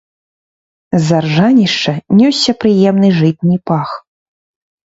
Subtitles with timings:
[1.07, 3.89] З аржанішча нёсся прыемны жытні пах.